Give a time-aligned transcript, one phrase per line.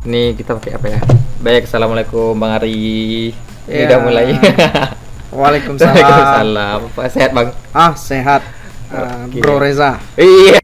[0.00, 1.00] Ini kita pakai apa ya?
[1.40, 3.32] Baik, assalamualaikum Bang Ari.
[3.68, 3.86] Ini Ya.
[3.86, 4.26] udah mulai.
[5.30, 5.94] Waalaikumsalam.
[5.94, 6.78] Waalaikumsalam.
[6.90, 7.48] Apa sehat Bang?
[7.70, 8.42] Ah, sehat.
[8.90, 9.38] Ah, Oke.
[9.38, 10.00] Bro Reza.
[10.16, 10.58] Iya.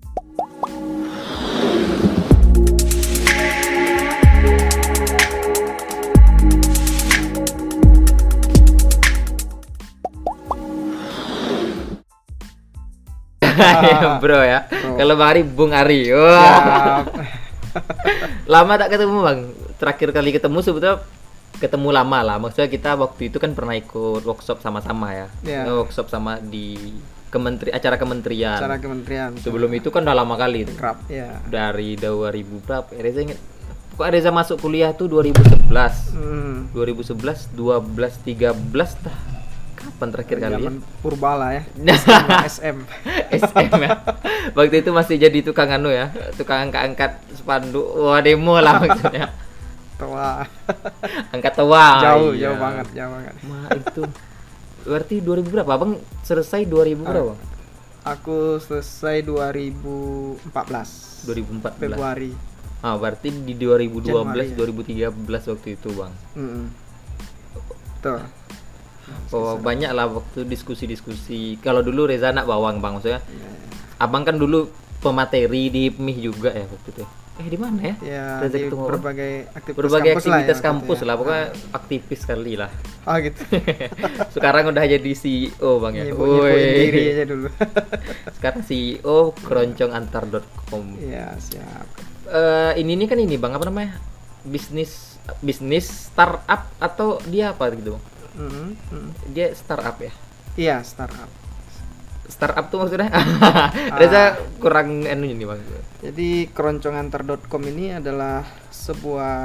[13.46, 14.66] Iya, bro ya.
[14.96, 16.10] Kalau Bang Ari, Bung Ari.
[16.12, 17.04] Wah.
[18.46, 19.40] Lama tak ketemu bang
[19.76, 20.96] terakhir kali ketemu sebetulnya
[21.56, 25.62] ketemu lama lah maksudnya kita waktu itu kan pernah ikut workshop sama-sama ya Iya.
[25.74, 26.76] workshop sama di
[27.26, 29.34] kementeri acara kementerian Cara kementerian.
[29.36, 30.72] sebelum itu kan udah lama kali itu.
[30.72, 31.42] Kerap, ya.
[31.44, 33.40] dari 2000 berapa ya, Reza inget
[33.92, 36.68] kok Reza masuk kuliah tuh 2011 Hmm.
[36.70, 37.82] 2011 12
[38.22, 38.52] 13
[39.00, 39.16] dah
[39.86, 41.62] kapan terakhir kali ya Zaman Purbala ya.
[41.78, 41.98] Nah.
[42.44, 42.76] SM.
[43.30, 43.90] SM ya.
[44.52, 47.86] Waktu itu masih jadi tukang anu ya, tukang angkat-angkat spanduk.
[47.96, 49.30] Wah, demo lah maksudnya.
[49.96, 50.44] Tua.
[51.34, 51.84] Angkat tua.
[52.02, 52.52] jauh, Iya.
[52.52, 53.34] jauh banget, jauh banget.
[53.42, 54.00] Ma, itu
[54.82, 55.70] berarti 2000 berapa?
[55.72, 57.32] Abang selesai 2000 berapa?
[57.32, 57.40] Bang?
[58.06, 61.80] Aku selesai 2014 2014.
[61.80, 62.30] Februari.
[62.78, 65.08] Ah, berarti di 2012 Januari, ya.
[65.08, 66.12] 2013 waktu itu, Bang.
[66.34, 66.64] Mm-mm.
[67.98, 68.20] Tuh.
[69.34, 71.58] Oh, banyak lah waktu diskusi-diskusi.
[71.58, 73.18] Kalau dulu Reza anak bawang, Bang, maksudnya.
[73.26, 73.50] Ya,
[73.98, 77.04] Abang kan dulu pemateri di PMIH juga ya waktu itu.
[77.36, 77.94] Eh, di mana ya?
[78.00, 81.04] ya Reza di ketemu berbagai aktivitas berbagai kampus lah ya aktivitas waktu itu kampus ya.
[81.04, 81.44] lah pokoknya
[81.76, 82.70] aktivis kali lah
[83.04, 83.40] Ah gitu.
[84.40, 86.76] sekarang udah jadi CEO bang ya Nyipu-nyipuin Woi.
[86.80, 87.48] diri aja dulu.
[88.40, 91.86] sekarang CEO keroncongantar.com Iya, siap.
[92.26, 94.00] Eh, ini nih kan ini bang apa namanya
[94.40, 98.04] bisnis bisnis startup atau dia apa gitu bang
[99.32, 100.12] Dia startup ya
[100.56, 101.28] Iya, startup.
[102.26, 103.06] startup tuh maksudnya
[104.00, 105.62] Reza kurang anu ini bang
[106.02, 109.36] Jadi keroncongantar.com ini adalah sebuah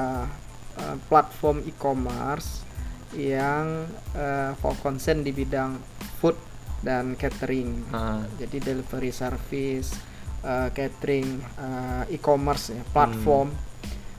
[0.80, 2.66] eh, platform e-commerce
[3.14, 3.86] yang
[4.16, 5.78] eh, for concern di bidang
[6.18, 6.36] food
[6.82, 7.86] dan catering.
[7.94, 9.94] Ah, Jadi delivery service,
[10.42, 13.54] eh, catering, eh, e-commerce ya, platform.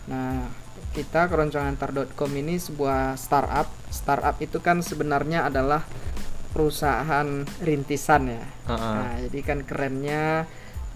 [0.07, 0.47] Nah,
[0.93, 3.69] kita keroncongantar.com ini sebuah startup.
[3.89, 5.85] Startup itu kan sebenarnya adalah
[6.53, 8.45] perusahaan rintisan ya.
[8.69, 8.95] ah, ah.
[9.01, 10.45] Nah, jadi kan kerennya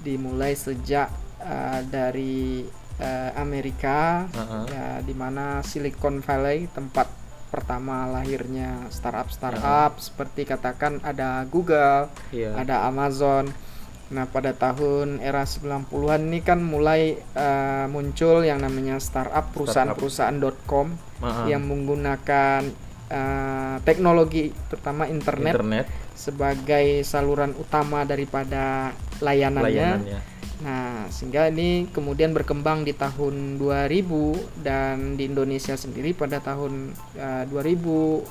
[0.04, 1.08] dimulai sejak
[1.40, 2.68] uh, dari
[3.00, 4.64] uh, Amerika, Uh-uh.
[4.68, 7.08] ya di mana Silicon Valley tempat
[7.48, 13.48] pertama lahirnya startup-startup seperti katakan ada Google, iya ada Amazon.
[14.06, 20.86] Nah, pada tahun era 90-an ini kan mulai uh, muncul yang namanya startup perusahaan-perusahaan.com
[21.16, 21.46] Ah, ah.
[21.48, 22.60] yang menggunakan
[23.08, 28.92] uh, teknologi terutama internet internet sebagai saluran utama daripada
[29.24, 29.64] layanannya.
[29.64, 34.08] layanannya Nah, sehingga ini kemudian berkembang di tahun 2000
[34.56, 37.76] dan di Indonesia sendiri pada tahun uh, 2000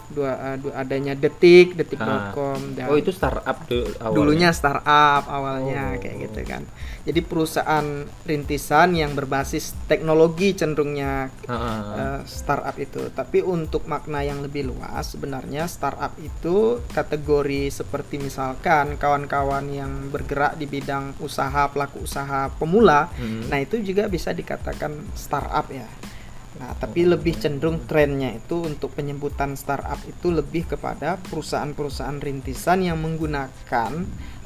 [0.09, 4.15] dua, uh, du- adanya Detik, detik.com dan oh itu startup dulu awalnya.
[4.15, 5.99] dulunya startup awalnya Oh.
[5.99, 6.63] kayak gitu kan.
[7.03, 7.85] Jadi perusahaan
[8.25, 11.83] rintisan yang berbasis teknologi cenderungnya Ah, ah, ah.
[11.93, 13.05] eh, startup itu.
[13.11, 20.55] Tapi untuk makna yang lebih luas, sebenarnya startup itu kategori seperti misalkan kawan-kawan yang bergerak
[20.55, 22.13] di bidang usaha pelaku usaha
[22.55, 23.11] pemula.
[23.17, 23.51] Hmm.
[23.51, 25.83] Nah itu juga bisa dikatakan startup ya.
[26.55, 32.95] Nah tapi lebih cenderung trennya itu untuk penyebutan startup itu lebih kepada perusahaan-perusahaan rintisan yang
[32.95, 33.91] menggunakan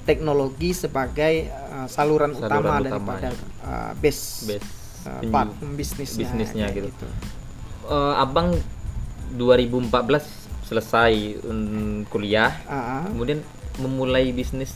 [0.07, 3.30] teknologi sebagai eh, saluran, Saluran utama utama, daripada
[3.62, 4.66] eh, base, Base
[5.06, 7.06] eh, penju- platform bisnisnya, bisnisnya kayak gitu.
[7.94, 8.57] Eh, abang
[9.38, 10.25] 2014
[10.66, 13.03] selesai mm, kuliah, Ah, ah.
[13.06, 13.41] kemudian
[13.78, 14.74] memulai bisnis,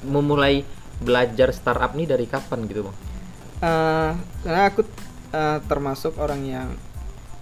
[0.00, 0.64] memulai
[1.00, 2.96] belajar startup nih dari kapan gitu bang?
[3.60, 4.10] Eh,
[4.42, 4.80] karena aku
[5.30, 6.68] eh, termasuk orang yang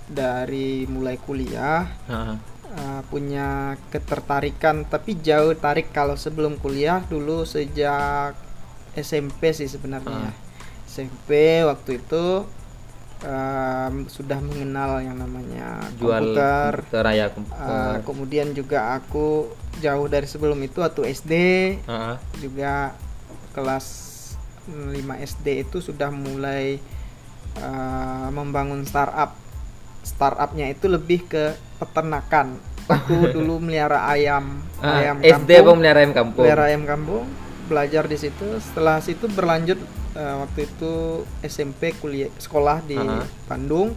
[0.05, 3.49] dari mulai kuliah Ah, eh, punya
[3.89, 8.33] ketertarikan tapi jauh tarik kalau sebelum kuliah dulu sejak
[8.95, 10.35] SMP sih sebenarnya Ah.
[10.85, 11.29] SMP
[11.63, 12.49] waktu itu
[13.19, 17.95] em, sudah mengenal yang namanya jual komputer komputer ya Eh, komputer.
[18.03, 21.33] kemudian juga aku jauh dari sebelum itu waktu SD
[21.85, 22.17] Ah, ah.
[22.37, 22.95] juga
[23.59, 23.87] kelas
[24.69, 24.95] 5
[25.25, 26.79] SD itu sudah mulai
[27.59, 29.35] uh, membangun startup.
[30.01, 31.45] Startupnya itu lebih ke
[31.77, 32.55] peternakan.
[32.87, 36.41] Aku dulu melihara ayam, Ah, ayam SD kampung, melihara ayam kampung.
[36.41, 37.25] melihara ayam kampung,
[37.67, 38.47] belajar di situ.
[38.63, 39.77] Setelah situ berlanjut
[40.15, 40.93] uh, waktu itu
[41.43, 43.27] SMP kuliah sekolah di Ah.
[43.45, 43.93] Bandung.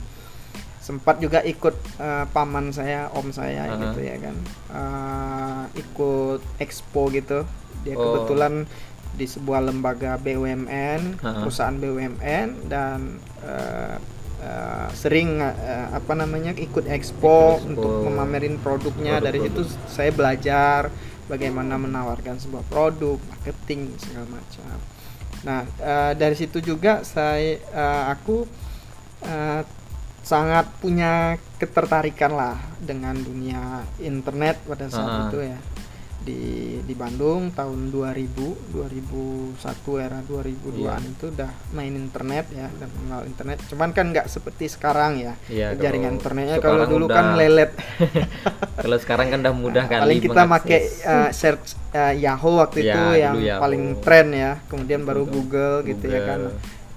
[0.82, 3.78] Sempat juga ikut uh, paman saya, om saya Ah.
[3.78, 4.36] gitu ya kan.
[4.68, 7.46] Uh, ikut expo gitu.
[7.84, 8.02] Dia Oh.
[8.04, 8.66] kebetulan
[9.12, 11.42] di sebuah lembaga BUMN, Ah.
[11.42, 13.98] perusahaan BUMN dan eh,
[14.40, 15.54] uh, sering uh,
[15.92, 17.70] apa namanya ikut expo, Ikut expo.
[17.70, 19.88] untuk memamerin produknya dari situ Produk-produk.
[19.88, 20.82] saya belajar
[21.24, 24.78] bagaimana menawarkan sebuah produk marketing segala macam
[25.42, 28.46] nah uh, dari situ juga saya uh, aku
[29.22, 29.62] uh,
[30.22, 33.62] sangat punya ketertarikan lah dengan dunia
[33.98, 35.22] internet pada saat Ah.
[35.28, 35.58] itu ya
[36.22, 36.42] di
[36.80, 39.58] di Bandung tahun 2000 2001
[40.00, 40.96] era 2002an Iya.
[41.08, 45.74] itu udah main internet ya dan mengenal internet cuman kan nggak seperti sekarang ya Iya,
[45.76, 47.72] jaringan kalau internetnya kalau dulu udah- kan lelet
[48.82, 52.92] Kalau sekarang kan udah mudah kali paling kita pakai uh, search uh, Yahoo waktu Ya,
[52.92, 53.62] itu yang Yahoo.
[53.62, 55.42] paling tren ya kemudian baru Google.
[55.42, 56.40] Google, gitu ya kan.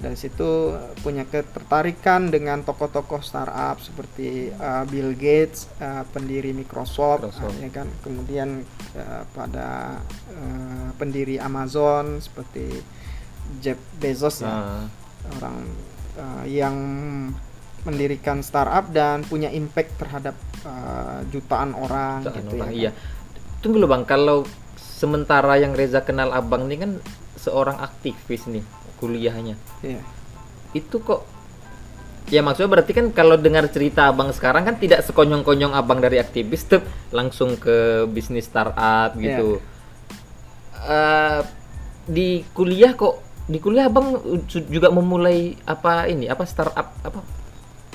[0.05, 7.57] Dari situ punya ketertarikan dengan tokoh-tokoh startup seperti uh, Bill Gates uh, pendiri Microsoft, Microsoft.
[7.57, 7.89] uh, ya kan.
[8.05, 8.69] Kemudian
[9.01, 9.97] uh, pada
[10.37, 12.85] uh, pendiri Amazon seperti
[13.65, 14.53] Jeff Bezos ya.
[14.53, 14.85] Ah,
[15.41, 15.57] orang
[16.21, 16.77] uh, yang
[17.89, 20.37] mendirikan startup dan punya impact terhadap
[20.69, 22.91] uh, jutaan orang jutaan gitu orang, ya iya.
[23.61, 24.45] Tunggu loh bang, kalau
[24.77, 26.93] sementara yang Reza kenal abang ini kan
[27.41, 29.61] seorang aktivis nih kuliahnya.
[29.85, 30.01] Iya.
[30.73, 31.37] Itu kok
[32.33, 36.65] Ya maksudnya berarti kan kalau dengar cerita abang sekarang kan tidak sekonyong-konyong abang dari aktivis
[36.65, 36.81] tuh
[37.13, 39.61] langsung ke bisnis startup gitu.
[40.89, 41.41] Eh,
[42.09, 47.21] di kuliah kok di kuliah abang juga memulai apa ini apa startup apa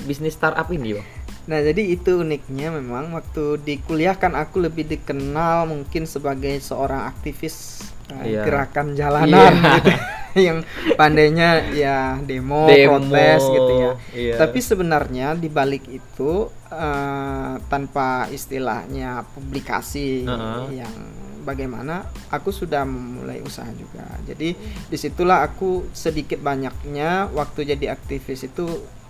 [0.06, 1.08] bisnis startup ini bang?
[1.50, 7.10] Nah, jadi itu uniknya memang waktu di kuliah kan aku lebih dikenal mungkin sebagai seorang
[7.10, 8.42] aktivis uh, Iya.
[8.46, 9.74] gerakan jalanan Iya.
[9.80, 9.92] gitu.
[10.40, 10.62] yang
[10.94, 13.92] pandainya ya demo, Demo, protes gitu ya.
[14.14, 14.36] iya.
[14.38, 20.86] Tapi sebenarnya di balik itu uh, tanpa istilahnya publikasi Heeh.
[20.86, 20.94] yang
[21.42, 24.06] bagaimana aku sudah memulai usaha juga.
[24.22, 24.54] Jadi
[24.86, 28.68] di situlah aku sedikit banyaknya waktu jadi aktivis itu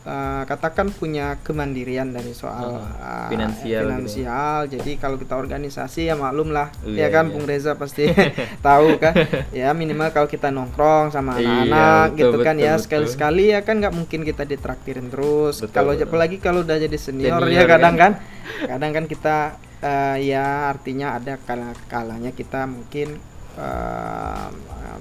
[0.09, 3.85] uh, katakan punya kemandirian dari soal uh, Finansial gitu.
[3.85, 4.57] finansial.
[4.65, 7.33] Jadi kalau kita organisasi ya maklum lah, Iya, ya kan iya.
[7.37, 8.09] Bung Reza pasti
[8.65, 9.13] tahu kan.
[9.53, 12.83] Ya minimal kalau kita nongkrong sama Iya, anak-anak betul, gitu kan betul, ya betul.
[12.83, 15.61] sekali-sekali ya kan nggak mungkin kita ditraktirin terus.
[15.61, 16.05] Betul, Kalau betul.
[16.09, 18.11] apalagi kalau udah jadi senior, Senior ya kadang kan.
[18.17, 19.37] kan, kadang kan kita
[19.79, 23.21] eh, ya artinya ada kala kalanya kita mungkin
[23.55, 24.47] eh,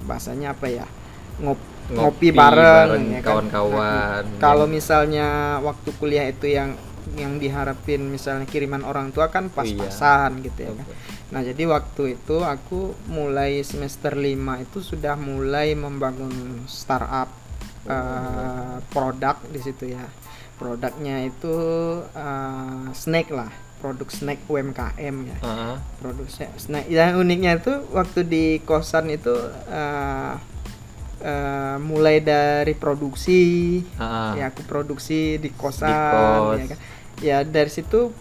[0.04, 0.86] bahasanya apa ya
[1.42, 3.24] ngop ngopi, Ngopi bareng, bareng ya kan.
[3.24, 4.22] kawan-kawan.
[4.22, 5.28] Nah, kalau misalnya
[5.60, 6.76] waktu kuliah itu yang
[7.16, 10.86] yang diharapin misalnya kiriman orang tua kan pas-pasan gitu ya kan.
[11.28, 16.30] Nah, jadi waktu itu aku mulai semester 5 itu sudah mulai membangun
[16.64, 17.32] startup
[17.86, 20.04] eh, produk di situ ya.
[20.54, 21.56] Produknya itu
[22.04, 23.48] eh, snack lah,
[23.78, 25.36] produk snack UMKM ya.
[25.38, 25.74] Heeh.
[25.98, 26.84] Produk sa- snack.
[26.86, 29.32] Yang uniknya itu waktu di kosan itu
[29.66, 30.32] eh,
[31.20, 33.42] eh, mulai dari produksi
[33.82, 34.30] Heeh.
[34.36, 36.56] ya aku produksi di kosan kos.
[36.56, 36.78] ya kan
[37.18, 38.14] ya dari situ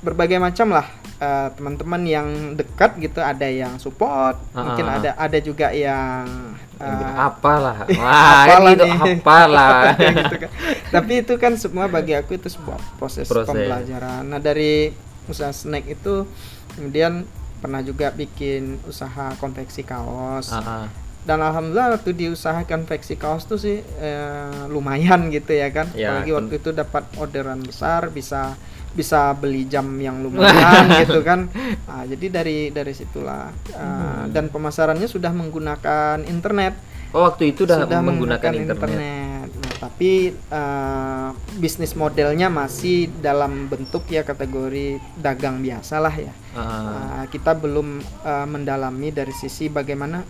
[0.00, 0.84] berbagai macam lah
[1.16, 4.96] eh, teman-teman yang dekat gitu ada yang support mungkin Ah.
[4.98, 7.86] ada ada juga yang eh, apalah.
[7.96, 8.92] Wah, apalah nih.
[9.16, 9.72] apalah.
[9.96, 10.50] gitu kan.
[10.90, 13.46] tapi itu kan semua bagi aku itu sebuah proses, Proses.
[13.46, 14.92] pembelajaran nah dari
[15.24, 16.28] usaha snack itu
[16.74, 17.24] kemudian
[17.56, 21.03] pernah juga bikin usaha konveksi kaos Heeh.
[21.24, 26.20] Dan alhamdulillah waktu di usaha konveksi kaos tuh sih eh, lumayan gitu ya kan Ya,
[26.20, 28.54] apalagi waktu itu dapat orderan besar bisa
[28.92, 31.48] bisa beli jam yang lumayan gitu kan
[31.84, 34.30] Nah, jadi dari dari situlah eh, Hmm.
[34.30, 36.76] dan pemasarannya sudah menggunakan internet
[37.14, 38.98] Oh, waktu itu udah, sudah menggunakan internet.
[39.46, 39.46] Nah,
[39.78, 46.82] tapi eh, bisnis modelnya masih dalam bentuk ya kategori dagang biasa lah ya Heeh.
[46.86, 50.22] Uh, kita belum uh, mendalami dari sisi bagaimana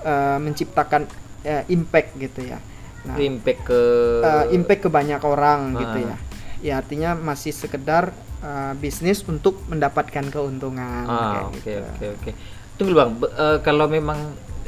[0.00, 1.04] uh, menciptakan
[1.44, 2.58] uh, impact gitu ya.
[3.02, 3.80] Nah, impact ke
[4.22, 5.80] uh, impact ke banyak orang Ah.
[5.82, 6.16] gitu ya.
[6.62, 11.04] Ya artinya masih sekedar uh, bisnis untuk mendapatkan keuntungan.
[11.10, 11.82] Ah, oke gitu.
[11.82, 12.30] oke oke.
[12.78, 14.16] Tunggu Bang, eh, kalau memang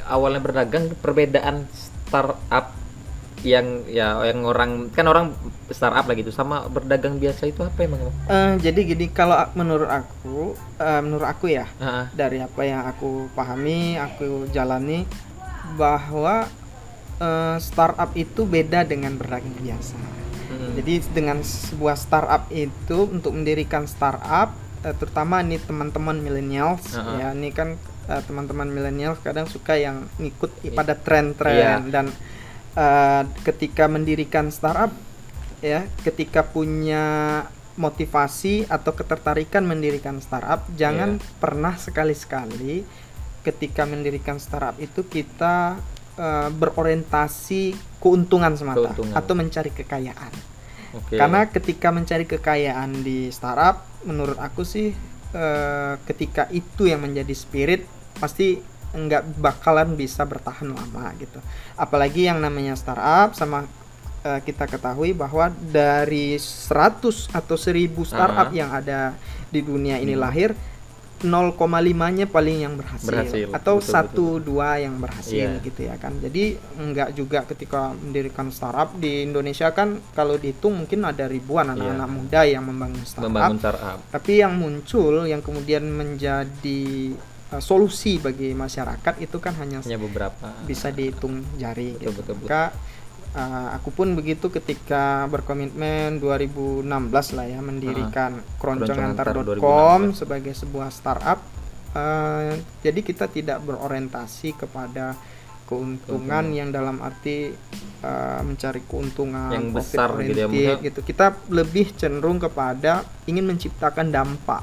[0.04, 2.76] awalnya berdagang perbedaan startup
[3.44, 5.36] yang ya yang orang kan orang
[5.68, 8.08] startup lah gitu sama berdagang biasa itu apa emang?
[8.26, 12.04] Uh, jadi gini kalau menurut aku, uh, menurut aku ya Heeh.
[12.16, 15.04] dari apa yang aku pahami, aku jalani
[15.76, 16.48] bahwa
[17.20, 20.00] uh, startup itu beda dengan berdagang biasa.
[20.54, 20.72] Mm.
[20.80, 27.20] Jadi dengan sebuah startup itu untuk mendirikan startup, eh, terutama nih teman-teman millennials, Uh-uh.
[27.20, 32.12] ya ini kan teman-teman millennials kadang suka yang ngikut pada tren-tren dan
[32.74, 34.90] eh, ketika mendirikan startup,
[35.60, 37.04] ya ketika punya
[37.74, 41.26] motivasi atau ketertarikan mendirikan startup, jangan Iya.
[41.42, 42.86] pernah sekali-sekali
[43.42, 45.78] ketika mendirikan startup itu kita
[46.14, 49.18] eh, berorientasi keuntungan semata Keuntungan.
[49.18, 50.30] atau mencari kekayaan.
[50.94, 51.18] Oke.
[51.18, 54.94] Karena ketika mencari kekayaan di startup, menurut aku sih
[55.34, 57.82] eh, ketika itu yang menjadi spirit
[58.14, 58.62] pasti
[58.94, 61.42] nggak bakalan bisa bertahan lama gitu.
[61.74, 63.66] Apalagi yang namanya startup sama
[64.22, 68.54] eh, kita ketahui bahwa dari 100 atau 1000 startup Ah.
[68.54, 69.12] yang ada
[69.48, 70.22] di dunia ini Hmm.
[70.22, 70.50] lahir
[71.22, 75.62] 0,5-nya paling yang berhasil, Berhasil, atau betul, satu dua yang berhasil Iya.
[75.62, 76.12] gitu ya kan.
[76.20, 82.08] Jadi enggak juga ketika mendirikan startup di Indonesia kan kalau dihitung mungkin ada ribuan anak-anak
[82.08, 82.16] Iya.
[82.16, 83.28] muda yang membangun startup.
[83.30, 83.98] membangun startup.
[84.08, 87.12] Tapi yang muncul yang kemudian menjadi
[87.54, 90.50] uh, solusi bagi masyarakat itu kan hanya Hanya beberapa.
[90.66, 92.10] bisa dihitung jari Betul, gitu.
[92.18, 92.46] betul, betul.
[92.50, 92.62] Maka
[93.34, 96.84] uh, aku pun begitu ketika berkomitmen 2016
[97.38, 100.20] lah ya mendirikan keroncongantar.com Keroncongantar 2016.
[100.20, 101.38] sebagai sebuah startup.
[101.94, 105.14] Uh, jadi kita tidak berorientasi kepada
[105.64, 105.96] keuntungan
[106.28, 106.44] Keuntungan.
[106.52, 107.54] yang dalam arti
[108.04, 111.00] uh, mencari keuntungan Yang besar gitu ya, gitu.
[111.00, 114.60] Kita lebih cenderung kepada ingin menciptakan dampak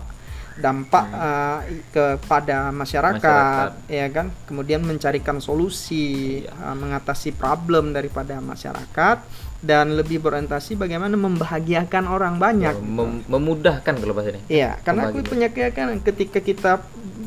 [0.53, 1.15] dampak Hmm.
[1.15, 3.71] uh, kepada masyarakat, Masyarakat.
[3.87, 6.51] ya kan kemudian mencarikan solusi Iya.
[6.51, 9.17] uh, mengatasi problem daripada masyarakat
[9.61, 12.83] dan lebih berorientasi bagaimana membahagiakan orang banyak gitu.
[12.83, 14.41] Mem- memudahkan kalau bahasa ini.
[14.49, 16.71] Iya, karena aku punya keyakinan ketika kita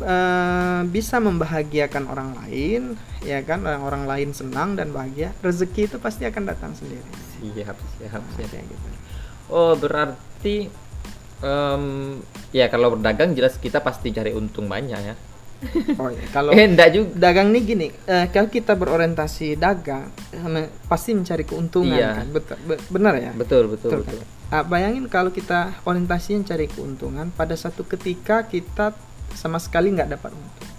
[0.01, 2.83] uh, bisa membahagiakan orang lain,
[3.21, 7.07] ya kan orang orang lain senang dan bahagia, rezeki itu pasti akan datang sendiri.
[7.41, 8.51] Siap, siap, Nah, siap.
[8.51, 8.89] kayak gitu.
[9.47, 10.69] Oh, berarti
[11.45, 11.85] em,
[12.51, 15.17] ya kalau berdagang jelas kita pasti cari untung banyak ya.
[15.97, 17.09] Oh iya, kalau Eh, enggak juga.
[17.15, 22.11] dagang nih gini, eh, kalau kita berorientasi dagang, eh, pasti mencari keuntungan Iya.
[22.19, 23.33] kan, betul, be- benar ya.
[23.33, 24.19] Betul, betul, Betul, betul.
[24.21, 24.29] kan?
[24.53, 28.93] Ah, bayangin kalau kita orientasinya cari keuntungan, pada satu ketika kita
[29.33, 30.71] sama sekali nggak dapat untung.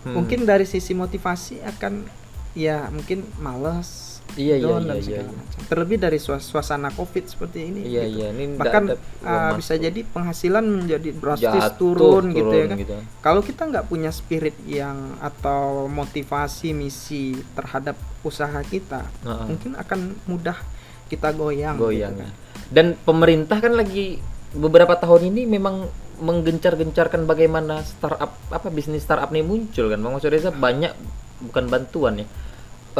[0.00, 0.14] Hmm.
[0.16, 2.08] Mungkin dari sisi motivasi akan
[2.50, 5.20] ya mungkin malas, Iya, iya, iya, iya.
[5.24, 5.60] macam.
[5.66, 7.80] Terlebih dari suas- suasana covid seperti ini.
[7.84, 8.14] Iya, gitu.
[8.16, 8.82] iya, ini Bahkan
[9.22, 9.84] ah, uang bisa masuk.
[9.86, 12.78] jadi penghasilan menjadi drastis Jatuh, turun, gitu ya kan.
[12.78, 12.94] gitu.
[13.20, 19.46] Kalau kita nggak punya spirit yang atau motivasi misi terhadap usaha kita, Heeh.
[19.46, 20.58] mungkin akan mudah
[21.06, 21.74] kita goyang.
[21.74, 22.30] goyang gitu ya.
[22.30, 22.30] kan.
[22.70, 25.86] Dan pemerintah kan lagi beberapa tahun ini memang
[26.20, 30.92] menggencar-gencarkan bagaimana startup apa bisnis startup ini muncul kan Bang Mas Reza banyak
[31.40, 32.26] bukan bantuan ya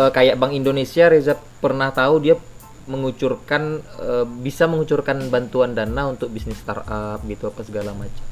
[0.00, 2.36] Eh, kayak Bank Indonesia Reza pernah tahu dia
[2.88, 8.24] mengucurkan eh, bisa mengucurkan bantuan dana untuk bisnis startup gitu apa segala macam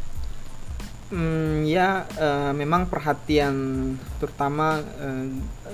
[1.08, 3.56] Hmm, ya eh, memang perhatian
[4.20, 5.28] terutama eh,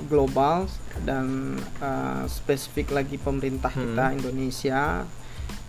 [0.06, 0.70] global
[1.02, 3.94] dan eh, spesifik lagi pemerintah Hmm.
[3.98, 5.02] kita Indonesia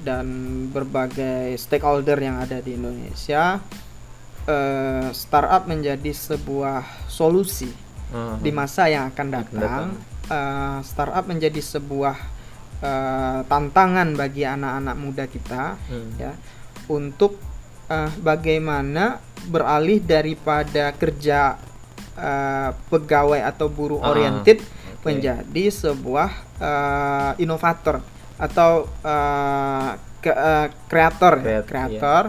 [0.06, 0.26] dan
[0.70, 3.58] berbagai stakeholder yang ada di Indonesia
[4.46, 7.70] eh, startup menjadi sebuah solusi
[8.14, 8.38] Heeh.
[8.46, 10.15] di masa yang akan datang, datang.
[10.28, 12.18] Eh, startup menjadi sebuah
[12.78, 16.12] eh, tantangan bagi anak-anak muda kita Hmm.
[16.18, 16.34] ya
[16.88, 17.38] untuk
[17.86, 21.56] eh, bagaimana beralih daripada kerja
[22.14, 25.04] eh, pegawai atau buruh Ah, oriented oke.
[25.04, 28.02] menjadi sebuah eh, inovator
[28.36, 29.90] atau eh,
[30.20, 32.24] ke- eh, kreator ya, Kreat- kreator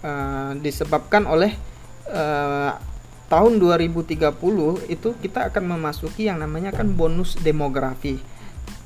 [0.00, 1.52] eh, disebabkan oleh
[2.08, 2.72] eh,
[3.28, 4.16] tahun 2030
[4.88, 8.16] itu kita akan memasuki yang namanya kan bonus demografi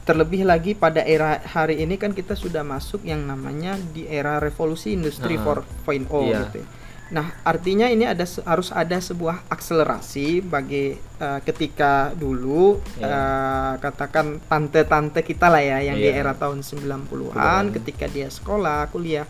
[0.02, 4.92] terlebih lagi pada era hari ini kan kita sudah masuk yang namanya di era revolusi
[4.92, 6.42] industri Ah, 4.0 iya.
[6.42, 6.66] gitu ya.
[7.12, 13.04] Nah, artinya ini ada harus ada sebuah akselerasi bagi eh, ketika dulu Iya.
[13.06, 16.18] eh, katakan tante-tante kita lah ya yang di Iya.
[16.18, 17.62] era tahun 90-an Puluhan.
[17.70, 19.28] ketika dia sekolah, kuliah,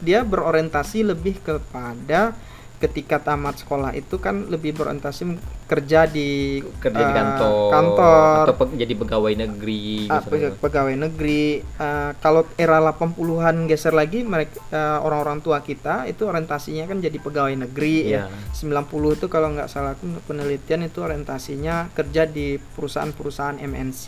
[0.00, 2.34] dia berorientasi lebih kepada
[2.78, 5.38] ketika tamat sekolah itu kan lebih berorientasi
[5.68, 6.30] kerja di
[6.74, 10.28] kerja di eh, kantor, kantor atau pe- jadi pegawai negeri Ah, gitu.
[10.30, 13.16] pega- pegawai negeri eh, kalau era 80-an
[13.64, 18.80] geser lagi mereka eh, orang-orang tua kita itu orientasinya kan jadi pegawai negeri ya Iya.
[18.80, 19.92] 90 itu kalau nggak salah
[20.24, 24.02] penelitian itu orientasinya kerja di perusahaan-perusahaan MNC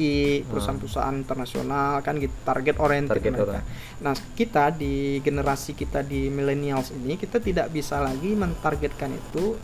[0.47, 3.65] perusahaan-perusahaan internasional kan gitu target oriented Target mereka orang.
[4.01, 9.61] nah kita di generasi kita di millennials ini kita tidak bisa lagi mentargetkan itu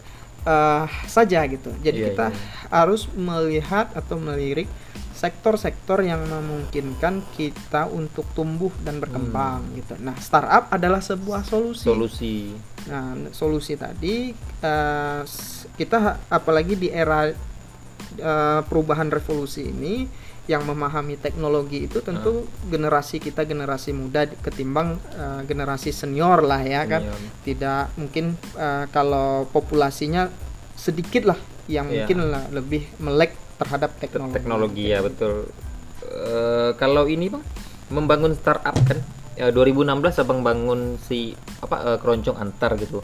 [0.46, 2.38] eh, saja gitu jadi Iya, kita iya.
[2.70, 4.70] harus melihat atau melirik
[5.12, 9.96] sektor-sektor yang memungkinkan kita untuk tumbuh dan berkembang gitu.
[9.96, 11.82] Nah, startup adalah sebuah solusi.
[11.82, 12.36] solusi
[12.86, 14.36] Nah, solusi tadi
[15.24, 20.04] s- kita apalagi di era eh, perubahan revolusi ini
[20.46, 26.86] yang memahami teknologi itu tentu generasi kita generasi muda ketimbang eh, generasi senior lah ya
[26.86, 27.02] kan.
[27.02, 27.42] Senior.
[27.42, 28.24] Tidak mungkin
[28.54, 30.30] eh, kalau populasinya
[30.72, 32.06] sedikit lah yang Iya.
[32.06, 34.34] mungkin lah lebih melek terhadap teknologi.
[34.34, 35.50] teknologi ya betul
[36.06, 37.42] Eh, kalau ini bang
[37.90, 39.02] membangun startup kan
[39.34, 43.02] ya 2016 abang bangun si apa eh, keroncong antar gitu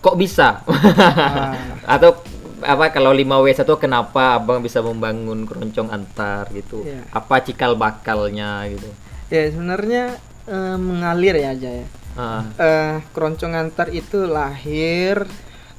[0.00, 1.54] kok bisa Ah.
[1.94, 2.18] atau
[2.62, 7.02] apa kalau 5W1 kenapa abang bisa membangun keroncong antar gitu Iya.
[7.10, 8.88] apa cikal bakalnya gitu
[9.28, 10.04] ya sebenarnya
[10.44, 15.24] eh, mengalir ya aja ya Ah, eh keroncong antar itu lahir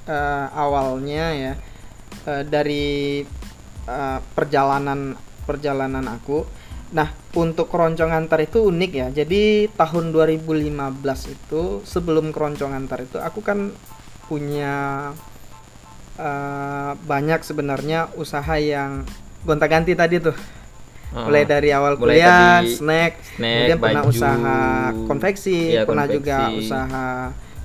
[0.03, 1.53] eh, awalnya ya
[2.25, 3.21] eh, dari
[3.85, 5.13] eh, perjalanan
[5.45, 6.41] perjalanan aku.
[6.89, 9.07] Nah, untuk keroncong antar itu unik ya.
[9.13, 10.73] Jadi tahun 2015
[11.29, 13.69] itu sebelum keroncong antar itu aku kan
[14.25, 15.09] punya
[16.15, 19.03] eh, banyak sebenarnya usaha yang
[19.41, 20.35] gonta-ganti tadi tuh.
[21.11, 21.25] ah.
[21.25, 24.11] Mulai dari awal Mulai kuliah, tadi snack, snack, kemudian pernah baju.
[24.11, 24.59] usaha
[25.05, 26.17] konveksi, Iya, pernah konveksi.
[26.19, 27.07] juga usaha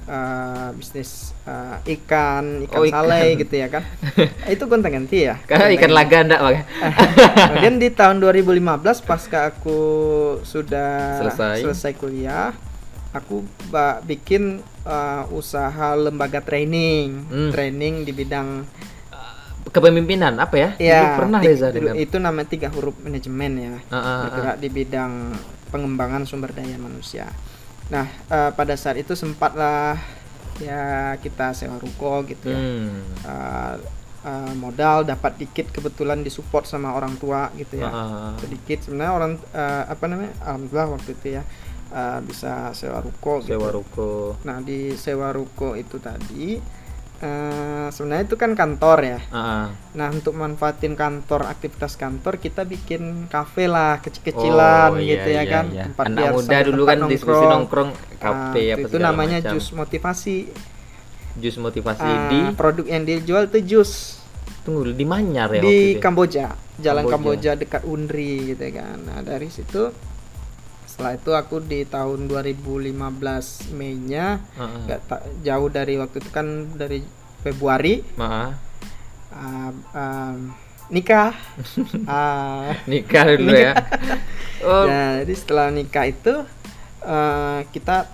[0.07, 1.11] eh, bisnis
[1.43, 2.95] eh, ikan, ikan Oh, ikan.
[2.95, 3.85] salai gitu ya kan.
[4.52, 5.37] itu gonta ganti ya.
[5.43, 6.57] Karena ikan laga enggak bang
[7.49, 8.64] Kemudian di tahun 2015
[9.02, 9.81] pasca aku
[10.43, 11.93] sudah Selesai.
[11.95, 12.52] kuliah,
[13.18, 13.42] aku
[14.06, 17.50] bikin eh, usaha lembaga training, Hmm.
[17.52, 18.64] training di bidang
[19.68, 23.75] kepemimpinan apa ya ya Dulu pernah Reza dengar itu namanya tiga huruf manajemen ya.
[23.92, 24.20] Ah, ah.
[24.25, 25.12] bergerak di bidang
[25.68, 27.28] pengembangan sumber daya manusia.
[27.92, 30.00] Nah, eh, pada saat itu sempatlah
[30.58, 32.58] ya kita sewa ruko gitu ya.
[32.58, 33.04] Hmm.
[33.28, 33.75] Eh,
[34.25, 37.88] eh, modal dapat dikit kebetulan disupport sama orang tua gitu ya.
[37.92, 38.32] Ah.
[38.40, 40.32] Sedikit sebenarnya orang eh, apa namanya?
[40.48, 41.42] Alhamdulillah waktu itu ya
[41.90, 43.54] eh, bisa sewa ruko gitu.
[43.54, 46.59] sewa ruko Nah, di sewa ruko itu tadi
[47.18, 49.18] eh, sebenarnya itu kan kantor ya.
[49.28, 49.66] Ah, ah.
[49.92, 55.42] Nah, untuk manfaatin kantor, aktivitas kantor, kita bikin kafe lah, kecil-kecilan Oh, gitu iya, ya
[55.42, 55.64] iya, kan.
[55.66, 55.85] iya.
[55.88, 59.52] Tempat anak biar muda dulu kan diskusi nongkrong kafe Ah, apa itu namanya macam.
[59.52, 60.37] jus motivasi.
[61.35, 64.18] jus motivasi Ah, di produk yang dijual itu jus
[64.62, 65.99] tunggu di Manyar ya di ya?
[65.99, 67.14] Kamboja, Jalan Kamboja.
[67.14, 68.99] Kamboja dekat Unri gitu kan.
[69.00, 69.90] Nah, dari situ
[70.98, 72.90] setelah itu aku di tahun 2015
[73.70, 77.06] Mei-nya nggak tak jauh dari waktu itu kan dari
[77.38, 78.58] Februari Maaf.
[79.30, 80.34] ah, ah,
[80.88, 81.38] nikah.
[82.11, 83.78] Ah, nikah dulu ya
[84.66, 86.34] oh Nah, jadi setelah nikah itu
[87.00, 88.11] eh, kita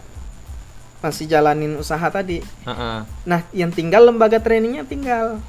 [1.01, 2.45] masih jalanin usaha tadi.
[2.63, 2.99] ah, ah.
[3.25, 5.41] Nah, yang tinggal lembaga trainingnya tinggal.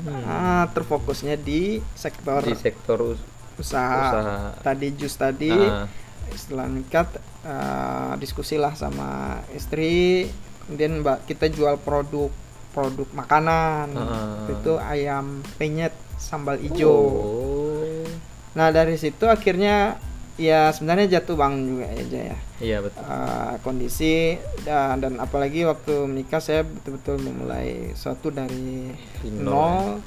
[0.00, 0.22] Hmm.
[0.24, 3.98] Ah, terfokusnya di sektor di sektor us- usaha.
[4.00, 5.90] usaha Tadi jus tadi Ah,
[6.36, 7.06] setelah nikah
[7.46, 10.28] eh, diskusilah sama istri.
[10.66, 12.30] Kemudian mbak kita jual produk
[12.70, 13.90] produk makanan.
[13.94, 16.90] Waktu Itu ayam penyet sambal hijau.
[16.90, 18.06] oh.
[18.50, 19.98] Nah, dari situ akhirnya
[20.40, 22.24] ya sebenarnya jatuh bangun juga ya Jaya.
[22.32, 22.38] ya.
[22.64, 28.88] iya betul uh, kondisi dan, dan apalagi waktu menikah saya betul-betul memulai suatu dari
[29.36, 30.00] nol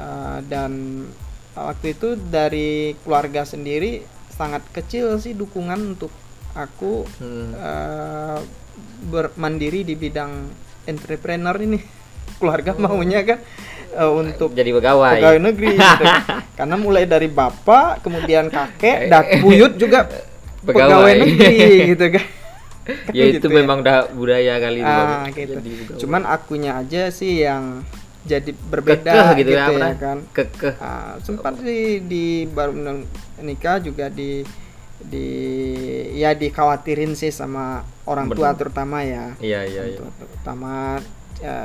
[0.00, 1.04] uh, dan
[1.52, 4.00] waktu itu dari keluarga sendiri
[4.34, 6.10] sangat kecil sih dukungan untuk
[6.52, 7.50] aku Hmm.
[7.52, 8.38] uh,
[9.04, 10.50] bermandiri di bidang
[10.84, 11.78] entrepreneur ini
[12.38, 12.82] keluarga Oh.
[12.90, 13.38] maunya kan
[13.94, 16.04] uh, untuk jadi pegawai pegawai negeri gitu.
[16.54, 20.06] karena mulai dari bapak kemudian kakek dan buyut juga
[20.62, 20.66] Pegawai.
[20.66, 21.56] pegawai negeri
[21.90, 22.24] gitu kan
[23.10, 25.32] ya itu Gitu memang udah budaya kali itu ah Bang.
[25.32, 25.58] gitu
[26.04, 27.80] cuman akunya aja sih yang
[28.24, 30.18] jadi berbeda kekeh gitu, gitu, ya, ya, kan.
[30.32, 30.74] Kekeh.
[30.80, 32.72] Ah, sempat sih di baru
[33.44, 34.40] nikah juga di
[35.04, 35.28] di
[36.16, 38.58] ya dikhawatirin sih sama orang tua Betul.
[38.72, 39.36] terutama ya.
[39.38, 39.98] Iya iya iya.
[40.00, 40.72] tua terutama
[41.36, 41.56] ya,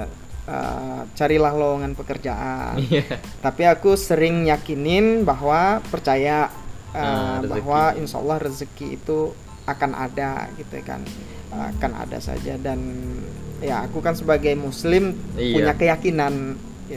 [0.51, 2.75] eh, carilah lowongan pekerjaan.
[2.91, 3.23] Iya.
[3.39, 6.51] Tapi aku sering yakinin bahwa percaya
[6.91, 7.49] uh, Ah, rezeki.
[7.55, 9.31] bahwa insya Allah rezeki itu
[9.63, 10.99] akan ada gitu kan.
[11.49, 12.81] Akan ada saja dan
[13.59, 15.55] ya aku kan sebagai muslim Iya.
[15.55, 16.55] punya keyakinan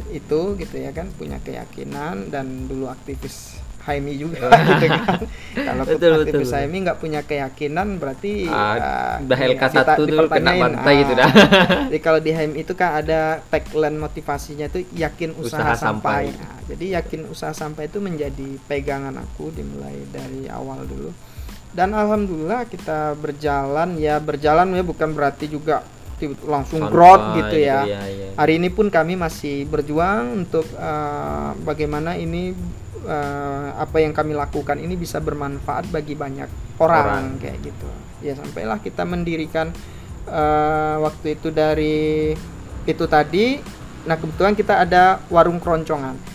[0.09, 6.22] itu gitu ya kan punya keyakinan dan dulu aktivis Haimi juga gitu kan kalau Betul,
[6.22, 6.55] aktivis betul.
[6.55, 10.62] Haimi nggak punya keyakinan berarti Ah, uh, ini LK1 dita- tuh kena dipertanyain.
[10.62, 11.29] bantai gitu dah.
[11.90, 16.31] jadi kalau di HM itu kan ada tagline motivasinya itu yakin usaha, Usaha sampai.
[16.31, 16.40] sampai.
[16.40, 21.11] Nah, jadi yakin usaha sampai itu menjadi pegangan aku dimulai dari awal dulu.
[21.68, 25.83] Dan alhamdulillah kita berjalan ya berjalan ya bukan berarti juga
[26.47, 27.87] langsung Sampai growth gitu ya.
[27.87, 28.29] iya, iya.
[28.37, 32.53] Hari ini pun kami masih berjuang untuk eh, bagaimana ini
[33.07, 37.05] eh, apa yang kami lakukan ini bisa bermanfaat bagi banyak Orang.
[37.07, 37.89] orang, kayak gitu.
[38.23, 39.71] Ya sampailah kita mendirikan
[40.27, 42.33] eh, waktu itu dari
[42.89, 43.63] itu tadi.
[44.03, 46.32] Nah kebetulan kita ada warung keroncongan.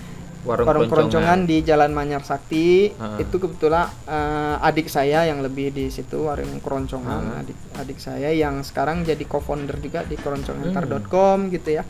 [0.48, 1.44] Warung, Warung keroncongan.
[1.44, 2.96] di Jalan Manyar Sakti.
[2.96, 3.20] Ha.
[3.20, 7.24] Itu kebetulan eh, adik saya yang lebih di situ warung keroncongan.
[7.28, 7.42] Ha.
[7.44, 10.24] Adik adik saya yang sekarang jadi co-founder juga di Hmm.
[10.24, 11.84] keroncongantar.com gitu ya.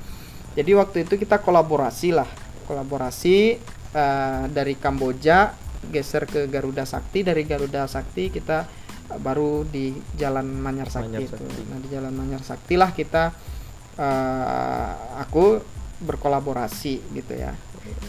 [0.58, 2.26] Jadi waktu itu kita kolaborasi lah,
[2.66, 3.38] kolaborasi
[3.88, 5.54] eh, dari Kamboja
[5.88, 8.66] geser ke Garuda Sakti, dari Garuda Sakti kita
[9.08, 11.38] uh, baru di Jalan Manyar Sakti Manyar itu.
[11.38, 11.62] Sakti.
[11.64, 13.32] Nah di Jalan Manyar Sakti lah kita
[13.96, 14.92] uh,
[15.22, 15.62] aku
[15.98, 17.54] berkolaborasi gitu ya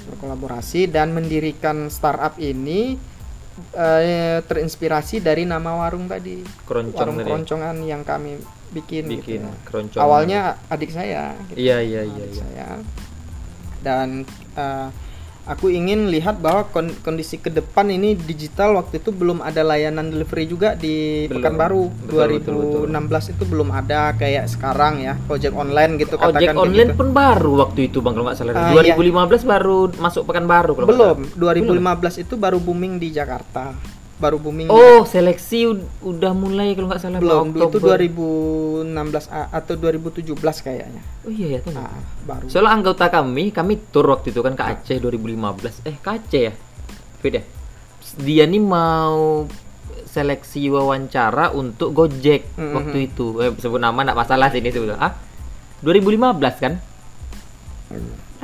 [0.08, 2.96] berkolaborasi dan mendirikan startup ini
[3.74, 7.26] eh, terinspirasi dari nama warung tadi Keroncong warung tadi.
[7.26, 8.38] keroncongan yang kami
[8.68, 9.64] bikin, bikin gitu ya.
[9.64, 10.00] keroncong.
[10.00, 11.58] awalnya adik saya gitu.
[11.58, 12.24] Iya iya iya.
[12.24, 12.36] Iya.
[12.38, 12.68] saya
[13.80, 14.88] dan eh,
[15.48, 20.12] aku ingin lihat bahwa kon- kondisi ke depan ini digital waktu itu belum ada layanan
[20.12, 21.40] delivery juga di Belum.
[21.40, 22.54] Pekanbaru Betul, betul,
[22.86, 27.00] 2016 itu belum ada kayak sekarang ya ojek online gitu Ojek online gitu.
[27.00, 28.52] pun baru waktu itu bang kalau nggak salah.
[28.54, 28.94] Ah, iya.
[28.94, 31.56] 2015 baru masuk Pekanbaru kalau belum salah.
[31.56, 33.72] 2015 itu baru booming di Jakarta
[34.18, 37.96] baru booming Oh seleksi ud- udah mulai kalau nggak salah belum Pak, itu Oktober.
[37.96, 41.70] 2016 a- atau 2017 kayaknya Oh iya ya tuh.
[41.70, 41.86] nah,
[42.24, 45.80] baru Soalnya anggota kami, kami tur waktu itu kan ke Aceh 2015.
[45.82, 46.52] Eh ke Aceh ya?
[47.16, 47.42] Fit ya?
[48.16, 49.46] Dia nih mau
[50.04, 52.74] seleksi wawancara untuk Gojek Mhm.
[52.74, 53.38] waktu itu.
[53.38, 54.92] Eh, sebut nama enggak masalah sini sebut.
[54.92, 55.14] Ah?
[55.78, 56.74] 2015 kan?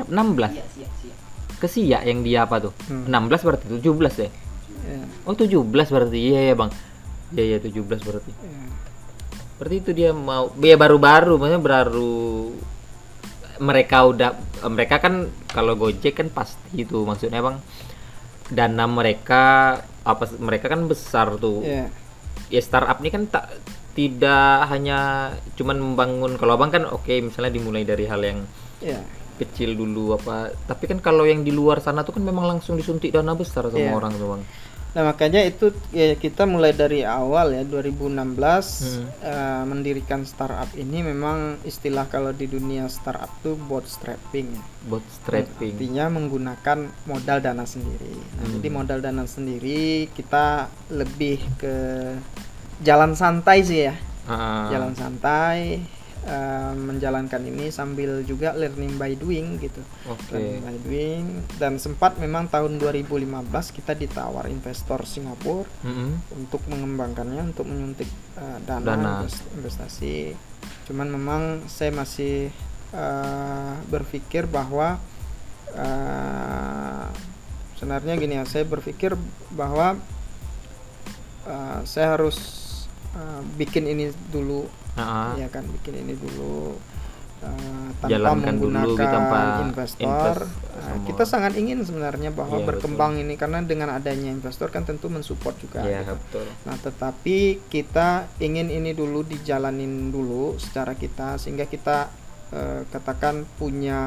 [0.04, 0.50] 16.
[1.54, 2.72] Ke Siak yang dia apa tuh?
[2.86, 3.08] Hmm.
[3.08, 4.30] 16 berarti 17 ya?
[4.84, 6.18] Ya, Oh 17 berarti.
[6.20, 6.70] Iya ya, Bang.
[7.30, 8.30] Iya iya 17 berarti.
[8.30, 8.62] ya.
[9.54, 12.50] Berarti itu dia mau ya baru-baru maksudnya baru
[13.56, 14.30] mereka udah
[14.66, 15.14] mereka kan
[15.46, 17.62] kalau Gojek kan pasti itu maksudnya Bang
[18.46, 19.42] dana mereka
[20.02, 21.62] apa mereka kan besar tuh.
[21.62, 21.86] ya.
[22.50, 23.46] Ya startup ini kan tak
[23.94, 28.42] tidak hanya cuman membangun kalau Abang kan oke misalnya dimulai dari hal yang
[28.78, 28.98] ya.
[29.34, 33.10] kecil dulu apa tapi kan kalau yang di luar sana tuh kan memang langsung disuntik
[33.10, 33.90] dana besar sama Iya.
[33.92, 34.42] orang tuh Bang.
[34.94, 38.14] Nah makanya itu ya kita mulai dari awal ya 2016
[38.80, 39.06] Hmm.
[39.20, 44.62] eh, mendirikan startup ini memang istilah kalau di dunia startup tuh bootstrapping ya.
[44.86, 45.74] Buat strapping.
[45.74, 48.14] Artinya menggunakan modal dana sendiri.
[48.32, 48.52] Nah, Hmm.
[48.54, 51.74] Jadi modal dana sendiri kita lebih ke
[52.80, 53.94] jalan santai sih ya.
[54.24, 55.82] Ah, Jalan santai
[56.24, 59.80] eh, menjalankan ini sambil juga learning by doing gitu.
[60.08, 60.34] Oke.
[60.34, 61.24] Learning by doing
[61.60, 66.34] dan sempat memang tahun 2015 kita ditawar investor Singapura Mm-mm.
[66.34, 69.10] untuk mengembangkannya untuk menyuntik uh, dana, Dana.
[69.22, 70.34] invest- investasi.
[70.88, 72.48] Cuman memang saya masih
[72.92, 75.00] uh, berpikir bahwa
[75.76, 77.08] uh,
[77.76, 79.12] sebenarnya gini ya, saya berpikir
[79.52, 79.98] bahwa
[81.44, 82.38] uh, saya harus
[83.12, 86.78] uh, bikin ini dulu, Ah, ya kan, bikin ini dulu.
[87.44, 92.60] uh, tanpa Jalankan dulu menggunakan gitu, tanpa investor, invest Uh, kita sangat ingin sebenarnya bahwa
[92.60, 95.80] Iya, berkembang ini karena dengan adanya investor kan tentu mensupport juga.
[95.80, 96.12] Iya gitu.
[96.18, 96.46] betul.
[96.68, 97.38] Nah, tetapi
[97.72, 102.12] kita ingin ini dulu dijalanin dulu secara kita sehingga kita
[102.52, 104.00] eh, katakan punya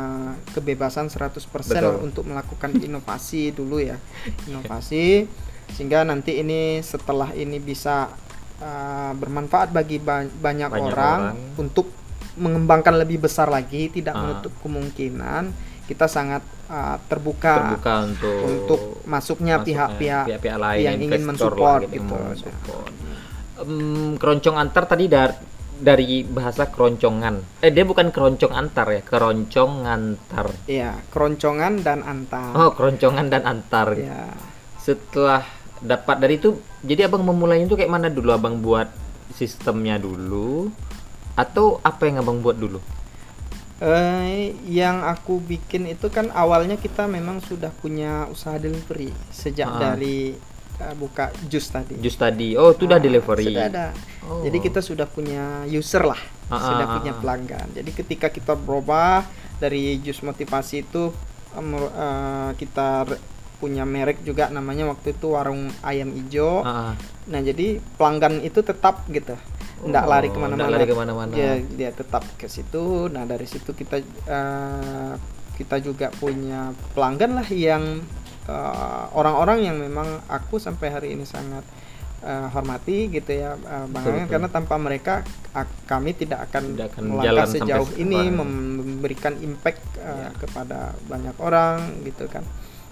[0.54, 1.98] kebebasan 100% Betul.
[2.06, 3.98] untuk melakukan inovasi dulu ya.
[4.46, 5.26] Inovasi
[5.74, 8.14] sehingga nanti ini setelah ini bisa
[8.58, 11.58] eh, bermanfaat bagi ba- banyak, Banyak orang, orang.
[11.58, 11.94] untuk
[12.36, 14.20] mengembangkan lebih besar lagi, tidak Ah.
[14.20, 15.44] menutup kemungkinan
[15.84, 22.04] kita sangat eh, terbuka, Terbuka untuk untuk masuknya pihak-pihak lain yang ingin mensupport gitu.
[22.04, 22.92] mensupport.
[23.58, 25.34] Em, keroncong antar tadi dari
[25.78, 27.62] dari bahasa keroncongan.
[27.62, 30.50] Eh dia bukan keroncong antar ya, keroncong antar.
[30.66, 32.52] Iya, keroncongan dan antar.
[32.52, 33.94] Oh, keroncongan dan antar.
[33.94, 34.34] Ya.
[34.76, 35.46] Setelah
[35.80, 38.34] dapat dari itu, jadi abang memulainya itu kayak mana dulu?
[38.34, 38.90] Abang buat
[39.34, 40.72] sistemnya dulu,
[41.38, 42.82] atau apa yang abang buat dulu?
[43.78, 49.94] Eh, yang aku bikin itu kan awalnya kita memang sudah punya usaha delivery sejak Ah.
[49.94, 50.34] dari
[50.82, 51.94] eh, buka jus tadi.
[52.02, 53.54] Jus tadi, oh itu udah Ah, delivery.
[53.54, 53.88] Sudah ada.
[54.26, 54.42] Oh.
[54.42, 56.18] Jadi kita sudah punya user lah,
[56.50, 57.20] Ah, sudah ah, punya ah.
[57.22, 57.68] pelanggan.
[57.78, 59.30] Jadi ketika kita berubah
[59.62, 61.14] dari jus motivasi itu
[61.54, 63.06] em, eh, kita
[63.58, 66.62] punya merek juga namanya waktu itu warung ayam ijo.
[66.62, 66.94] Ah, ah.
[67.28, 69.34] Nah jadi pelanggan itu tetap gitu,
[69.82, 70.70] nggak Oh, lari ke mana-mana.
[70.70, 71.34] lari ke mana-mana.
[71.34, 73.08] Dia dia tetap ke situ.
[73.08, 75.14] Nah dari situ kita eh,
[75.54, 78.00] kita juga punya pelanggan lah yang
[78.46, 81.66] eh, orang-orang yang memang aku sampai hari ini sangat
[82.20, 84.30] eh, hormati gitu ya, eh, Bang Betul, betul.
[84.30, 85.14] karena tanpa mereka
[85.84, 90.30] kami tidak akan, Tidak akan melangkah sejauh ini memberikan impact eh, Iya.
[90.38, 92.46] kepada banyak orang gitu kan.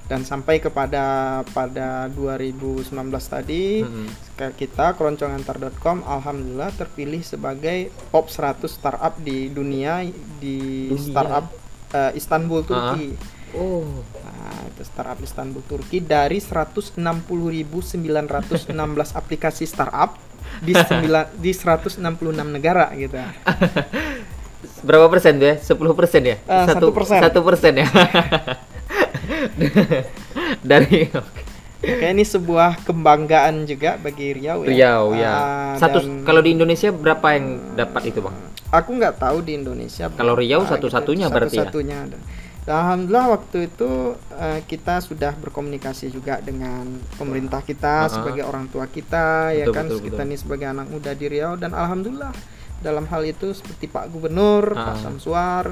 [0.05, 1.03] Dan sampai kepada
[1.49, 2.93] pada 2019
[3.25, 4.05] tadi Mm-mm.
[4.33, 10.05] ke- kita keroncongantar.com alhamdulillah terpilih sebagai top 100 startup di dunia
[10.37, 11.01] di Dunia.
[11.01, 11.45] startup
[11.91, 13.17] eh, Istanbul Turki.
[13.51, 13.81] Oh,
[14.21, 17.65] Nah, itu startup Istanbul Turki dari 160.916
[19.15, 20.21] aplikasi startup
[20.57, 21.97] di sembilan di 166
[22.45, 23.17] negara gitu.
[24.81, 25.55] berapa persen tuh ya?
[25.57, 26.37] 10 persen ya?
[26.37, 27.19] Eh, satu persen.
[27.19, 27.87] Satu persen ya?
[30.69, 31.41] Dari oke.
[31.85, 34.67] Kayak ini sebuah kebanggaan juga bagi Riau ya.
[34.67, 35.29] Riau ya.
[35.29, 37.45] Ah, Satu dan kalau di Indonesia berapa yang
[37.77, 38.33] dapat itu, Bang?
[38.67, 40.09] aku nggak tahu di Indonesia.
[40.09, 41.59] Kalau Riau Ah, satu-satunya gitu, berarti ya?
[41.61, 42.17] Satu-satunya ada.
[42.65, 43.91] Dan Alhamdulillah waktu itu
[44.33, 48.09] eh, kita sudah berkomunikasi juga dengan pemerintah kita Ah, ah.
[48.09, 50.27] sebagai orang tua kita ya Betul, kan betul, kita betul.
[50.27, 52.33] ini sebagai anak muda di Riau dan alhamdulillah
[52.75, 54.97] dalam hal itu seperti Pak Gubernur Pak Ah.
[54.97, 55.63] Samsuar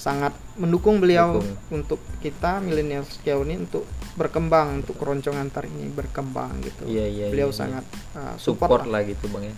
[0.00, 1.76] sangat mendukung beliau Dukung.
[1.76, 3.84] untuk kita milenial Riau ini untuk
[4.16, 6.88] berkembang untuk keroncongan tar ini berkembang gitu.
[6.88, 7.60] Iya, iya, beliau iya, iya.
[7.60, 7.84] sangat
[8.16, 8.98] uh, Support, support, lah.
[8.98, 9.54] lah gitu, Bang ya.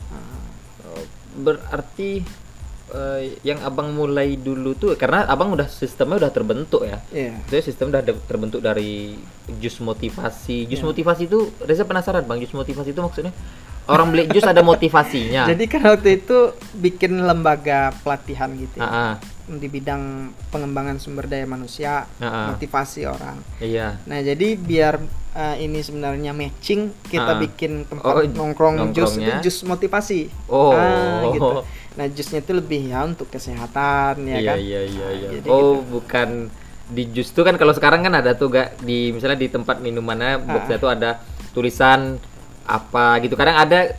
[0.85, 2.21] Oh, Berarti
[2.93, 7.01] eh, yang Abang mulai dulu tuh karena Abang udah sistemnya udah terbentuk ya.
[7.09, 7.39] Iya.
[7.49, 9.17] Jadi sistem udah terbentuk dari
[9.57, 10.69] jus motivasi.
[10.69, 10.89] Jus Iya.
[10.93, 13.33] motivasi itu Reza penasaran Bang, jus motivasi itu maksudnya
[13.83, 15.47] orang beli jus ada motivasinya.
[15.51, 21.27] Jadi kan waktu itu bikin lembaga pelatihan gitu ya, Ah, ah, di bidang pengembangan sumber
[21.27, 22.55] daya manusia, ah.
[22.55, 23.43] motivasi orang.
[23.59, 23.99] Iya.
[24.07, 25.03] Nah jadi biar
[25.35, 27.41] uh, ini sebenarnya matching, kita Ah.
[27.43, 30.31] bikin tempat Oh, nongkrong jus itu jus motivasi.
[30.47, 30.73] Oh.
[30.75, 31.63] Ah, gitu.
[31.93, 34.57] Nah jusnya itu lebih ya untuk kesehatan ya iya, kan.
[34.65, 35.29] iya, iya, iya.
[35.37, 36.01] Jadi Oh, gitu.
[36.01, 36.49] bukan
[36.89, 40.41] di jus tuh kan kalau sekarang kan ada tuh gak di misalnya di tempat minumannya
[40.41, 41.21] boxnya tuh ada
[41.53, 42.17] tulisan
[42.65, 43.37] apa gitu.
[43.37, 43.93] Kadang ada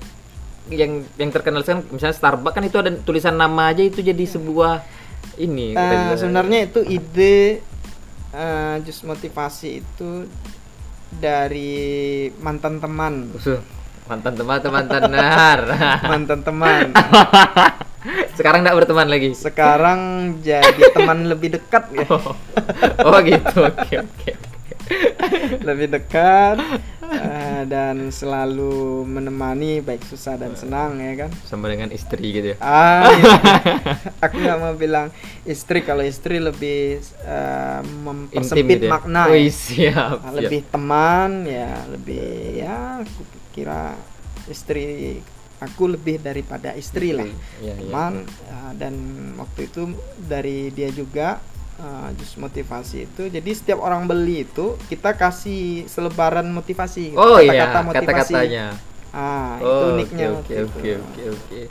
[0.71, 4.81] yang yang terkenal kan misalnya Starbucks kan itu ada tulisan nama aja itu jadi sebuah
[5.35, 7.63] ini kita- sebenarnya itu ide
[8.29, 10.25] eh, jus motivasi itu
[11.13, 13.61] dari mantan teman, Usuh,
[14.05, 15.59] mantan teman teman tenar.
[16.11, 16.89] mantan teman.
[18.37, 19.29] sekarang enggak berteman lagi.
[19.31, 19.99] Sekarang
[20.41, 22.33] jadi teman lebih dekat ya, Oh,
[23.05, 23.63] oh gitu.
[23.63, 24.31] Oke, oke.
[25.63, 26.57] lebih dekat
[27.05, 28.73] eh, dan selalu
[29.03, 31.29] menemani baik susah dan senang ya kan.
[31.43, 32.57] Sama dengan istri gitu ya.
[32.57, 33.33] Ah, iya.
[34.25, 35.07] aku nggak mau bilang
[35.43, 38.91] istri kalau istri lebih eh, mempersempit gitu ya?
[38.91, 39.21] makna.
[39.27, 39.49] Ya.
[39.49, 40.37] siap, Nah, siap.
[40.37, 42.25] lebih teman ya lebih
[42.57, 43.21] ya aku
[43.51, 43.93] kira
[44.45, 45.19] istri
[45.57, 47.73] aku lebih daripada istri lah Iya, iya.
[47.79, 48.93] teman ya, dan
[49.37, 49.81] waktu itu
[50.19, 51.39] dari dia juga
[51.83, 57.67] uh, jus motivasi itu jadi setiap orang beli itu kita kasih selebaran motivasi Oh iya,
[57.67, 58.65] kata-kata motivasi kata-katanya.
[59.11, 60.97] ah itu Oh, uniknya oke, oke, itu.
[60.97, 61.61] oke, oke.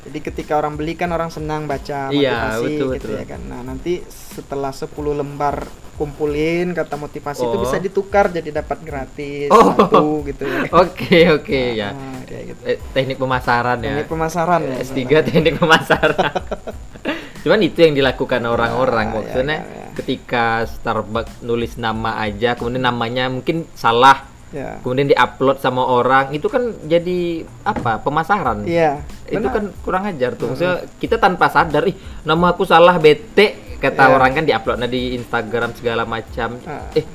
[0.00, 3.14] jadi ketika orang beli kan orang senang baca Iya, motivasi betul, gitu betul.
[3.14, 7.60] ya kan nah nanti setelah 10 lembar kumpulin kata motivasi itu Oh.
[7.60, 9.76] bisa ditukar jadi dapat gratis Oh.
[9.76, 11.92] satu gitu ya Oke, oke ya.
[11.92, 13.92] Ah, kayak gitu Eh, teknik pemasaran ya.
[13.94, 16.32] Teknik pemasaran ya S3 teknik pemasaran.
[17.40, 19.86] Cuman itu yang dilakukan orang-orang Ya, maksudnya ya, ya.
[19.96, 26.46] ketika Starbucks nulis nama aja kemudian namanya mungkin salah ya kemudian diupload sama orang itu
[26.46, 28.66] kan jadi apa pemasaran.
[28.66, 29.54] Iya itu benar.
[29.54, 30.50] kan kurang ajar tuh.
[30.50, 34.12] Maksudnya kita tanpa sadar ih nama aku salah bete kata Iya.
[34.12, 36.58] orang kan diupload nah di Instagram segala macam.
[36.66, 36.90] Ah.
[36.92, 37.06] eh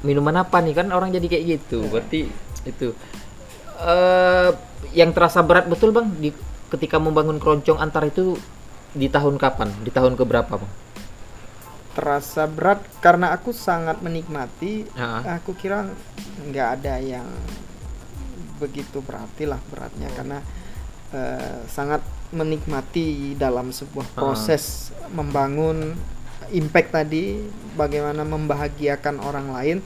[0.00, 0.72] minuman apa nih?
[0.72, 1.84] Kan orang jadi kayak gitu.
[1.86, 2.26] Berarti
[2.64, 2.88] itu.
[3.78, 4.50] Eh
[4.96, 6.32] yang terasa berat betul bang di
[6.68, 8.34] ketika membangun keroncong antar itu
[8.92, 10.72] di tahun kapan di tahun keberapa bang
[11.90, 15.38] terasa berat karena aku sangat menikmati Ah.
[15.38, 15.90] aku kira
[16.46, 17.26] nggak ada yang
[18.56, 20.38] begitu berarti lah beratnya karena
[21.10, 21.98] eh, sangat
[22.30, 24.14] menikmati dalam sebuah Ah.
[24.16, 25.98] proses membangun
[26.50, 27.42] impact tadi
[27.74, 29.78] bagaimana membahagiakan orang lain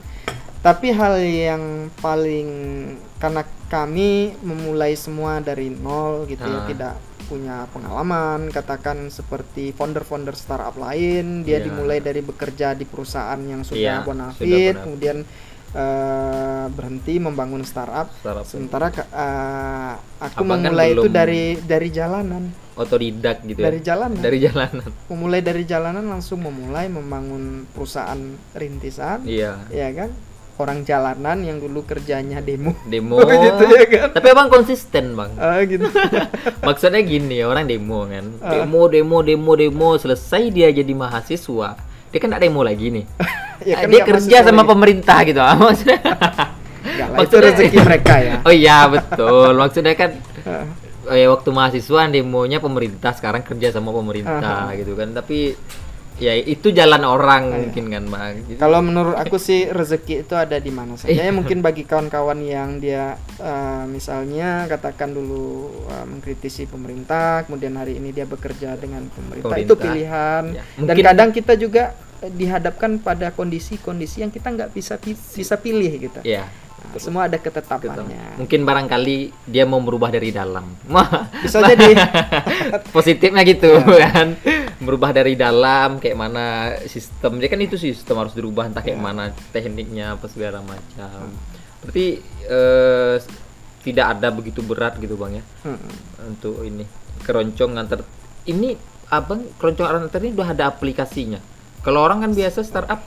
[0.61, 1.63] tapi hal yang
[1.97, 2.49] paling
[3.17, 6.65] karena kami memulai semua dari nol gitu ya Ah.
[6.65, 6.93] tidak
[7.25, 11.65] punya pengalaman katakan seperti founder-founder startup lain dia Iya.
[11.65, 15.17] dimulai dari bekerja di perusahaan yang sudah sudah bonafit kemudian
[15.75, 18.07] eh, berhenti membangun startup.
[18.15, 18.45] Startup.
[18.45, 22.43] sementara eh, aku Abang kan memulai itu belum- dari dari jalanan.
[22.75, 23.65] otodidak gitu ya?
[23.65, 24.19] Dari jalanan.
[24.19, 24.89] Dari jalanan.
[25.09, 28.19] Memulai dari jalanan langsung memulai membangun perusahaan
[28.51, 29.23] rintisan.
[29.23, 29.63] Iya.
[29.69, 30.11] Ya kan
[30.55, 32.71] orang jalanan yang dulu kerjanya demo.
[32.91, 33.19] Demo.
[33.45, 34.07] Gitu ya kan?
[34.15, 35.31] Tapi abang konsisten bang.
[35.35, 35.87] Ah, gitu.
[36.67, 38.25] Maksudnya gini orang demo kan.
[38.39, 38.63] Ah.
[38.63, 41.75] demo demo demo demo selesai dia jadi mahasiswa.
[42.11, 43.05] Dia kan ada demo lagi nih.
[43.67, 44.71] Ya kan dia nggak kerja sama lagi.
[44.71, 45.99] pemerintah gitu ah, maksudnya.
[46.85, 48.33] Nggak lah, itu rezeki mereka ya.
[48.45, 49.51] Oh iya betul.
[49.59, 50.11] Maksudnya kan
[50.45, 50.61] Ah,
[51.09, 54.77] oh ya waktu mahasiswa demonya pemerintah sekarang kerja sama pemerintah Aha.
[54.77, 55.09] gitu kan.
[55.11, 55.57] Tapi
[56.15, 57.57] ya itu jalan orang iya.
[57.67, 58.59] mungkin kan bang Gitu.
[58.59, 61.11] Kalau menurut aku sih rezeki itu ada di mana saja.
[61.11, 61.27] Iya.
[61.27, 67.99] Ya mungkin bagi kawan-kawan yang dia eh, misalnya katakan dulu eh, mengkritisi pemerintah, kemudian hari
[67.99, 69.83] ini dia bekerja dengan pemerintah, itu Pemerintah.
[69.83, 70.43] pilihan.
[70.55, 71.83] Ya, Dan kadang kita juga
[72.25, 74.97] dihadapkan pada kondisi-kondisi yang kita nggak bisa
[75.35, 76.19] bisa pilih gitu.
[76.25, 76.47] ya
[76.87, 78.37] Nah, semua ada ketetapannya.
[78.37, 80.65] mungkin barangkali dia mau berubah dari dalam
[81.43, 81.91] Bisa jadi.
[82.87, 84.09] positifnya gitu Ya.
[84.11, 84.35] kan
[84.77, 86.45] berubah dari dalam kayak mana
[86.83, 89.03] sistem dia kan itu sistem harus dirubah entah kayak Ya.
[89.03, 91.31] mana tekniknya apa segala macam
[91.79, 93.15] Berarti eh,
[93.81, 95.93] tidak ada begitu berat gitu bang ya Mm-mm.
[96.25, 96.81] untuk ini
[97.21, 98.01] keroncong nganter.
[98.43, 98.73] Ini
[99.07, 101.37] abang keroncong nganter ini udah ada aplikasinya.
[101.79, 103.05] Kalau orang kan biasa startup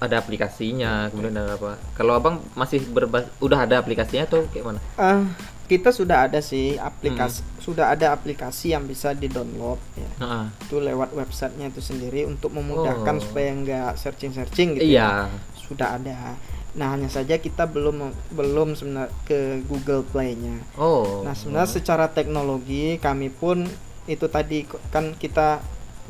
[0.00, 1.76] ada aplikasinya, kemudian ada apa?
[1.92, 4.80] Kalau abang masih berba udah ada aplikasinya atau kayak mana?
[4.96, 5.28] Ah,
[5.64, 10.44] kita sudah ada sih aplikasi sudah ada aplikasi yang bisa di download ya Heeh.
[10.66, 13.22] itu lewat websitenya itu sendiri untuk memudahkan Oh.
[13.22, 14.90] supaya nggak searching searching gitu ya.
[14.90, 15.10] Iya.
[15.54, 16.34] sudah ada
[16.70, 21.22] nah hanya saja kita belum belum sebenarnya ke Google Play-nya Oh.
[21.22, 23.62] nah sebenarnya secara teknologi kami pun
[24.06, 25.62] itu tadi kan kita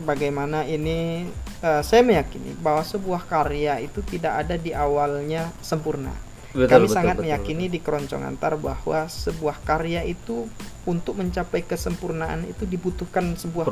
[0.03, 1.29] bagaimana ini
[1.61, 6.13] eh, saya meyakini bahwa sebuah karya itu tidak ada di awalnya sempurna.
[6.51, 10.51] Betul, kami betul, sangat betul, meyakini di keroncong antar bahwa sebuah karya itu
[10.83, 13.71] untuk mencapai kesempurnaan itu dibutuhkan sebuah